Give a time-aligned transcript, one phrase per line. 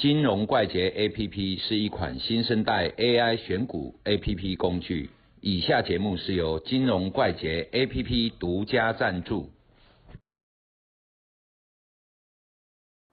[0.00, 5.10] 金融怪杰 APP 是一款新生代 AI 选股 APP 工具。
[5.42, 9.50] 以下节目是由金融怪杰 APP 独家赞助。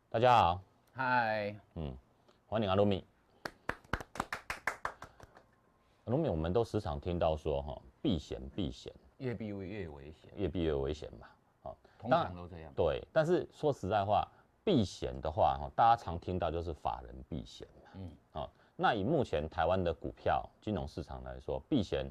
[0.09, 0.61] 大家好，
[0.93, 1.93] 嗨，嗯，
[2.45, 3.03] 欢迎阿鲁米。
[6.05, 11.27] 阿鲁米，我们都时常听到说哈，避险避险，越避越危险，越避越危险嘛。
[11.61, 12.71] 好，通常都这样。
[12.73, 14.25] 对，但是说实在话，
[14.67, 17.91] 避险的话哈，大家常听到就是法人避险嘛。
[17.95, 22.05] 嗯，好，那以目前台湾的股票金融市场来说，避险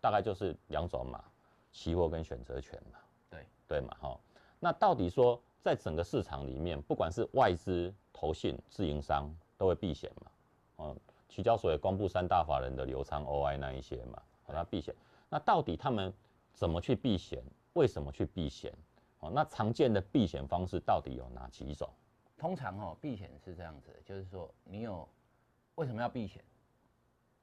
[0.00, 1.22] 大概就是两种嘛，
[1.70, 2.98] 期货跟选择权嘛。
[3.30, 4.18] 对，对嘛，哈。
[4.58, 10.30] 那到底说在整个市场里面，不管是外资、投信、自营商，都会避险嘛？
[10.78, 10.96] 哦。
[11.28, 14.92] 期交所也公布三大法人的流仓 OI 那一些嘛，好，它避险。
[15.28, 16.12] 那到底他们
[16.52, 17.40] 怎么去避险？
[17.74, 18.72] 为什么去避险？
[19.20, 21.88] 哦，那常见的避险方式到底有哪几种？
[22.36, 25.08] 通常哦，避险是这样子，就是说你有
[25.76, 26.44] 为什么要避险？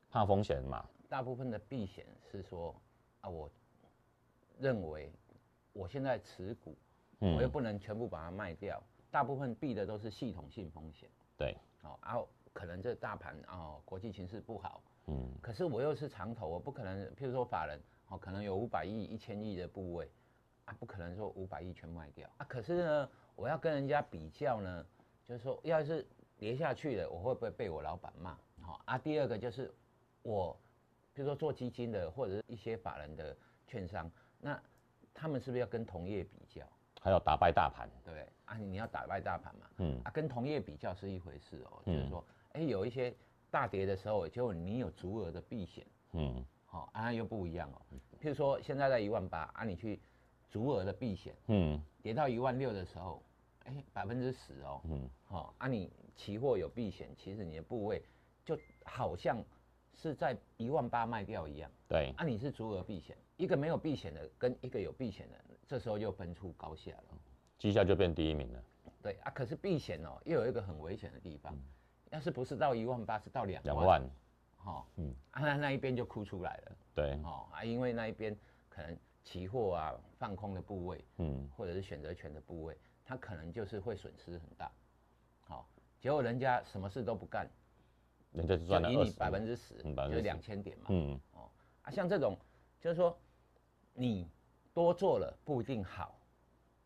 [0.09, 0.85] 怕风险嘛。
[1.09, 2.75] 大部分的避险是说
[3.21, 3.49] 啊，我
[4.59, 5.11] 认为
[5.71, 6.75] 我现在持股，
[7.19, 11.09] 我又不能全部把它卖掉，大部分避的都是系统性风险。
[11.37, 12.27] 对，好，然后。
[12.55, 20.07] 可能这大盘哦，国际形势不好，嗯，可是我又是长头，我不可能，譬如说法人哦，可能有五百亿、一千亿的部位，
[20.65, 22.45] 啊，不可能说五百亿全卖掉啊。
[22.47, 24.85] 可是呢，我要跟人家比较呢，
[25.27, 26.05] 就是说，要是
[26.37, 28.37] 跌下去了，我会不会被我老板骂？
[28.61, 28.97] 好啊。
[28.97, 29.73] 第二个就是
[30.21, 30.57] 我，
[31.13, 33.35] 比如说做基金的或者是一些法人的
[33.67, 34.61] 券商，那
[35.13, 36.65] 他们是不是要跟同业比较？
[37.01, 37.89] 还要打败大盘？
[38.03, 42.23] 对啊，你要打败大盘嘛，嗯啊，跟同业比较是一回事哦，就是说。
[42.53, 43.11] 哎，有一些
[43.49, 47.81] 大跌的时候，就你有足额的避险，嗯，好，啊又不一样哦。
[48.21, 49.99] 譬如说现在在一万八，啊你去
[50.53, 53.23] 足额的避险，嗯，跌到一万六的时候，
[53.63, 58.03] 哎百分之十哦，嗯，好，啊你期货有避险，其实你的部位
[58.45, 58.55] 就
[58.85, 59.43] 好像
[59.95, 67.17] 是在一万八卖掉一样，对，啊你是足额避险，一个没有避险的跟一个有避险的，这时候又分出高下了，
[67.57, 68.63] 绩效就变第一名了。
[69.01, 71.57] 对啊，可是避险哦，又有一个很危险的地方。
[72.11, 74.07] 要是不是到一万八，是到两两万，
[74.57, 78.37] 哈，嗯，啊，那那一边就哭出来了，对，哦，啊，因为那一边
[78.69, 84.71] 可能期货啊放空的部位，嗯，或者是选择权的部位，它可能就是会损失很大，
[85.41, 85.67] 好，
[85.99, 87.49] 结果人家什么事都不干，
[88.31, 91.49] 人家就赚了你百分之十，就是两千点嘛，嗯，哦，
[91.83, 92.37] 啊，像这种
[92.79, 93.17] 就是说
[93.93, 94.29] 你
[94.73, 96.19] 多做了不一定好，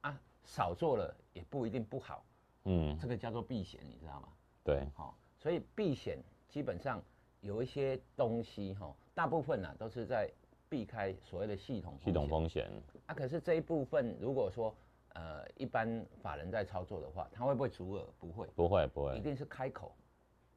[0.01, 2.23] 啊，少做了也不一定不好，
[2.65, 4.29] 嗯，这个叫做避险，你知道吗？
[4.63, 7.01] 对，好，所以避险基本上
[7.41, 10.29] 有一些东西哈，大部分呢都是在
[10.69, 12.69] 避开所谓的系统系统风险
[13.05, 13.13] 啊。
[13.13, 14.75] 可是这一部分如果说
[15.13, 18.07] 呃一般法人在操作的话，他会不会足额？
[18.19, 19.95] 不会，不会，不会，一定是开口。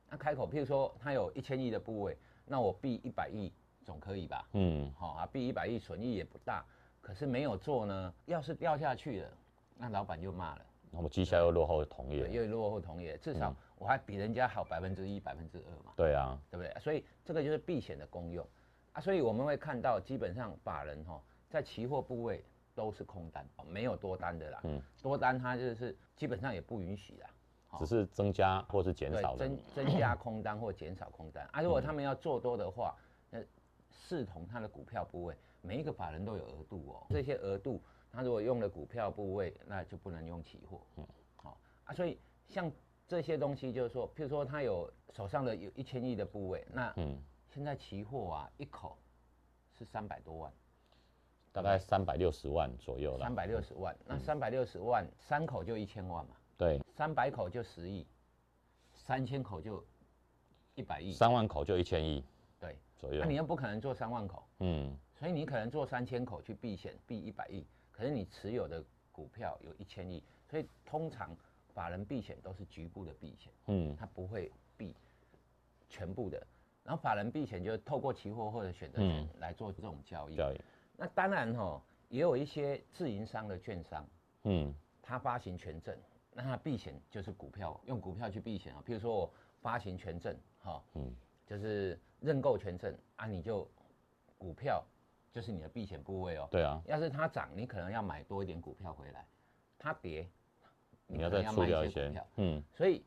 [0.09, 3.53] 那开口，譬如说他有一千亿的部位，那我避一百亿
[3.85, 4.49] 总可以吧？
[4.53, 6.65] 嗯，好啊，避一百亿损益也不大。
[7.01, 9.29] 可是没有做呢，要是掉下去了，
[9.77, 10.67] 那老板就骂了。
[10.91, 15.93] 那么绩效又落后同业，又落后同业，至少我还比人家好百分之一、百分之二嘛。
[15.97, 16.75] 对啊，对不对？
[16.81, 18.45] 所以这个就是避险的功用
[18.93, 19.01] 啊。
[19.01, 24.61] 所以我们会看到，基本上法人哈在期货部位都是空单，没有多单的啦。
[24.65, 27.31] 嗯，多单它就是基本上也不允许啦，
[27.79, 29.37] 只是增加或是减少。
[29.37, 31.61] 增增加空单或减少空单啊。
[31.61, 32.97] 如果他们要做多的话，
[33.31, 33.39] 那
[33.91, 37.83] 视同他的股票部位，每一个法人都有额度哦，这些额度。
[38.13, 40.81] 他如果用了股票部位，那就不能用期货。
[40.97, 41.07] 嗯，
[41.37, 42.19] 好啊，所以
[42.49, 42.69] 像
[43.07, 47.17] 这些东西，就是说，譬如说他有手上的有一千亿的部位，那嗯，
[47.53, 48.97] 现在期货啊一口
[49.77, 50.53] 是三百多万，
[51.53, 53.25] 大概三百六十万左右了。
[53.25, 56.37] 三百六十万，那三百六十万三口就一千万嘛。
[56.57, 58.07] 对，三百口就十亿，
[58.95, 59.85] 三千口就
[60.75, 62.25] 一百亿，三万口就一千亿。
[62.61, 63.21] 对，左右。
[63.21, 67.67] 那你又不可能做三万口，嗯，所以你可能做三千口去避险，避一百亿。
[67.91, 71.37] 可是你持有的股票有一千亿，所以通常
[71.75, 74.95] 法人避险都是局部的避险，嗯，他不会避
[75.89, 76.47] 全部的。
[76.85, 80.37] 然后法人避险就透过期货或者选择权来做这种交易。
[80.37, 80.61] 交易。
[80.97, 84.07] 那当然哈，也有一些自营商的券商，
[84.45, 85.97] 嗯，他发行权证，
[86.33, 88.83] 那他避险就是股票，用股票去避险啊。
[88.87, 91.15] 譬如说我发行权证，哈，嗯，
[91.47, 93.69] 就是认购权证啊，你就
[94.39, 94.85] 股票。
[95.33, 96.49] 就是你的避险部位哦。
[96.51, 96.83] 对啊。
[96.87, 99.21] 要是它涨，你可能要买多一点股票回来；
[99.79, 100.29] 它跌，
[101.07, 102.27] 你要再出掉一些股票。
[102.35, 102.61] 嗯。
[102.75, 103.05] 所以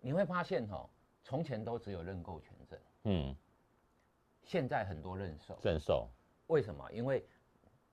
[0.00, 0.88] 你会发现哈，
[1.28, 2.78] 从前都只有认购权证。
[3.04, 3.36] 嗯。
[4.44, 5.58] 现在很多认售。
[5.62, 6.08] 认售。
[6.46, 6.90] 为什么？
[6.90, 7.22] 因为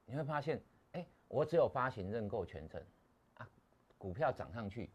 [0.05, 0.61] 你会发现，
[0.93, 2.81] 哎，我只有发行认购权证
[3.33, 3.45] 啊，
[3.97, 4.89] 股票涨上去，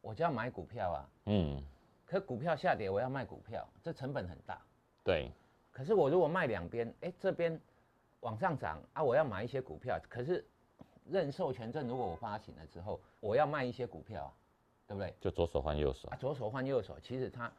[0.00, 1.10] 我就要买股票啊。
[1.26, 1.62] 嗯。
[2.06, 4.58] 可股票下跌，我要卖股票，这成本很大。
[5.04, 5.30] 对，
[5.70, 7.60] 可是我如果卖两边，哎，这边
[8.20, 10.42] 往上涨啊，我要买一些股票，可是
[11.04, 14.32] 认售权证如果我发行了之后，我要卖一些股票啊，
[14.86, 15.14] 对不对？
[15.20, 16.16] 就左手换右手啊，。
[16.16, 17.50] 左手换右手，其实它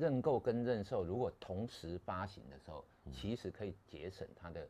[0.00, 4.66] 认购跟认售如果同时发行的时候，其实可以节省它的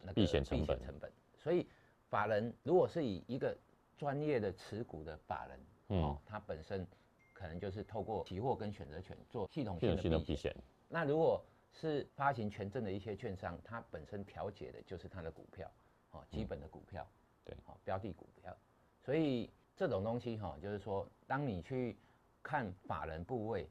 [0.00, 0.80] 那个避险成本。
[0.84, 1.12] 成本。
[1.36, 1.66] 所以
[2.08, 3.56] 法人如果是以一个
[3.96, 6.02] 专业的持股的法人，嗯。
[6.02, 6.86] 哦，他本身
[7.32, 10.54] 可能就是透过期货跟选择权做系统性的避险。
[10.88, 15.70] 那如果是发行权证的一些券商，它本身调节的就是它的股票，
[16.12, 17.06] 哦，基本的股票，
[17.44, 17.54] 对。
[17.66, 18.56] 哦，标的股票，
[19.04, 21.96] 所以这种东西哈、就是说，当你去
[22.42, 23.68] 看法人部位，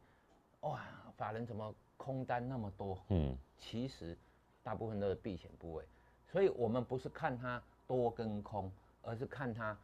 [0.61, 0.81] 哇，
[1.15, 2.97] 法人怎么空单那么多？
[3.09, 4.17] 嗯，其实
[4.63, 5.83] 大部分都是避险部位，
[6.31, 8.71] 所以我们不是看它多跟空，
[9.01, 9.77] 而是看它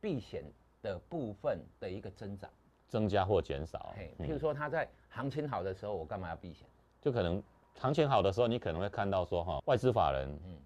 [0.00, 0.44] 避险
[0.82, 2.48] 的部分的一个增长。
[2.88, 6.66] 增加或减少譬如说它在行情好的时候，我干嘛要避险？
[7.02, 7.42] 就可能
[7.74, 10.56] 行情好的时候，你可能会看到说哈，外资法人嗯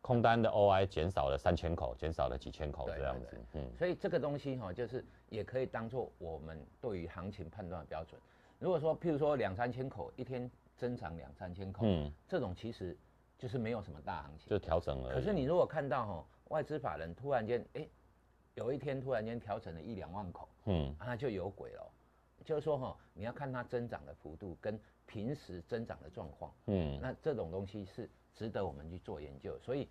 [0.00, 8.18] 空单的 OI 减少了三千口，减少了几千口对这样对子，嗯，所以这个东西哈、就是也可以当做我们对于行情判断的标准。
[8.58, 12.96] 如果说譬如说两三千口一天增长两三千口，嗯，这种其实
[13.38, 14.48] 就是没有什么大行情。
[14.48, 15.12] 就调整了。
[15.12, 17.86] 可是你如果看到哈、外资法人突然间哎、
[18.54, 21.90] 有一天突然间调整了一两万口，嗯，啊那就有鬼了。
[22.44, 26.52] 就是说哈、你要看它增长的幅度跟平时增长的状况。
[26.66, 29.88] 嗯，那这种东西是值得我们去做研究，所以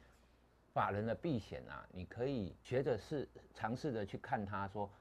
[0.72, 4.92] 法人的避险啊，你可以学着是尝试着去看它说，哎，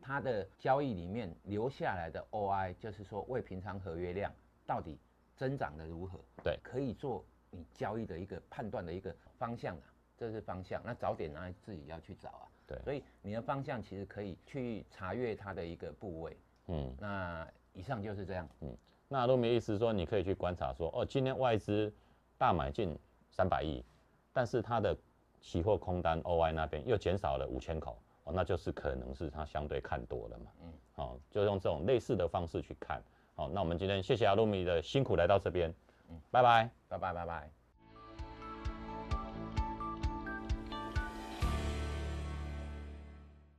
[0.00, 4.32] 它的交易里面留下来的 OI，就是说未平仓合约量
[4.66, 4.98] 到底
[5.36, 6.18] 增长的如何？
[6.42, 9.82] 对可以做你交易的一个判断的一个方向啊，
[10.16, 10.82] 这是方向。
[10.84, 12.48] 那早点呢自己要去找啊。
[12.66, 16.36] 对所以你的方向其实可以去查阅它的一个部位。
[16.68, 18.48] 嗯，那以上就是这样。
[18.60, 18.76] 嗯
[19.12, 21.92] 那陆明意思说，你可以去观察说，哦，今天外资
[22.38, 22.96] 大买进
[23.28, 23.84] 三百亿，
[24.32, 24.96] 但是它的
[25.40, 33.02] 期货空单 OI 那边又减少了五千口，哦，那就是可能是他相对看多了嘛，嗯，哦，就用这种类似的方式去看，
[33.34, 35.72] 好、那我们今天谢谢阿露米的辛苦来到这边，
[36.08, 36.70] 嗯，拜拜。
[36.88, 37.59] 拜拜拜拜。